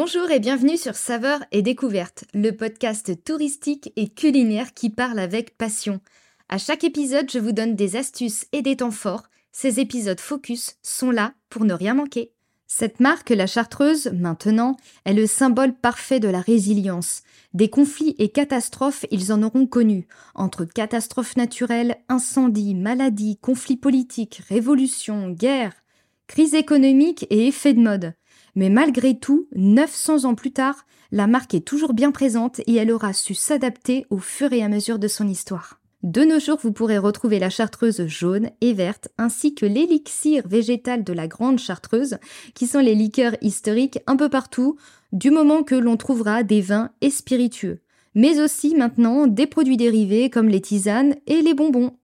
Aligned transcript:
Bonjour 0.00 0.30
et 0.30 0.38
bienvenue 0.38 0.76
sur 0.76 0.94
Saveurs 0.94 1.44
et 1.50 1.60
Découvertes, 1.60 2.22
le 2.32 2.52
podcast 2.52 3.24
touristique 3.24 3.92
et 3.96 4.08
culinaire 4.08 4.72
qui 4.72 4.90
parle 4.90 5.18
avec 5.18 5.58
passion. 5.58 6.00
À 6.48 6.56
chaque 6.56 6.84
épisode, 6.84 7.28
je 7.28 7.40
vous 7.40 7.50
donne 7.50 7.74
des 7.74 7.96
astuces 7.96 8.46
et 8.52 8.62
des 8.62 8.76
temps 8.76 8.92
forts. 8.92 9.24
Ces 9.50 9.80
épisodes 9.80 10.20
focus 10.20 10.76
sont 10.84 11.10
là 11.10 11.34
pour 11.50 11.64
ne 11.64 11.74
rien 11.74 11.94
manquer. 11.94 12.32
Cette 12.68 13.00
marque, 13.00 13.30
la 13.30 13.48
Chartreuse, 13.48 14.12
maintenant, 14.14 14.76
est 15.04 15.14
le 15.14 15.26
symbole 15.26 15.74
parfait 15.74 16.20
de 16.20 16.28
la 16.28 16.42
résilience. 16.42 17.24
Des 17.52 17.68
conflits 17.68 18.14
et 18.18 18.28
catastrophes, 18.28 19.04
ils 19.10 19.32
en 19.32 19.42
auront 19.42 19.66
connu. 19.66 20.06
Entre 20.36 20.64
catastrophes 20.64 21.34
naturelles, 21.34 21.96
incendies, 22.08 22.76
maladies, 22.76 23.36
conflits 23.38 23.76
politiques, 23.76 24.42
révolutions, 24.48 25.30
guerres, 25.30 25.74
crise 26.28 26.54
économique 26.54 27.26
et 27.30 27.48
effets 27.48 27.74
de 27.74 27.80
mode. 27.80 28.14
Mais 28.54 28.68
malgré 28.68 29.18
tout, 29.18 29.48
900 29.56 30.24
ans 30.24 30.34
plus 30.34 30.52
tard, 30.52 30.86
la 31.10 31.26
marque 31.26 31.54
est 31.54 31.66
toujours 31.66 31.94
bien 31.94 32.12
présente 32.12 32.60
et 32.60 32.76
elle 32.76 32.92
aura 32.92 33.12
su 33.12 33.34
s'adapter 33.34 34.06
au 34.10 34.18
fur 34.18 34.52
et 34.52 34.62
à 34.62 34.68
mesure 34.68 34.98
de 34.98 35.08
son 35.08 35.26
histoire. 35.26 35.80
De 36.04 36.22
nos 36.22 36.38
jours, 36.38 36.58
vous 36.62 36.72
pourrez 36.72 36.98
retrouver 36.98 37.40
la 37.40 37.50
chartreuse 37.50 38.06
jaune 38.06 38.50
et 38.60 38.72
verte 38.72 39.08
ainsi 39.18 39.54
que 39.54 39.66
l'élixir 39.66 40.46
végétal 40.46 41.02
de 41.02 41.12
la 41.12 41.26
grande 41.26 41.58
chartreuse, 41.58 42.18
qui 42.54 42.68
sont 42.68 42.78
les 42.78 42.94
liqueurs 42.94 43.34
historiques 43.40 43.98
un 44.06 44.14
peu 44.14 44.28
partout, 44.28 44.76
du 45.12 45.30
moment 45.30 45.64
que 45.64 45.74
l'on 45.74 45.96
trouvera 45.96 46.44
des 46.44 46.60
vins 46.60 46.90
et 47.00 47.10
spiritueux. 47.10 47.80
Mais 48.14 48.40
aussi 48.40 48.76
maintenant 48.76 49.26
des 49.26 49.46
produits 49.46 49.76
dérivés 49.76 50.30
comme 50.30 50.48
les 50.48 50.60
tisanes 50.60 51.16
et 51.26 51.42
les 51.42 51.54
bonbons. 51.54 51.96